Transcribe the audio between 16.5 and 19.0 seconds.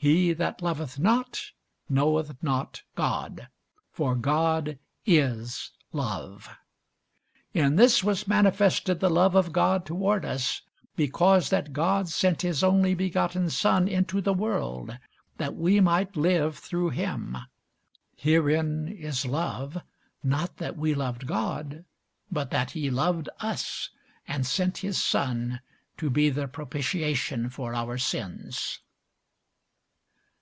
through him. Herein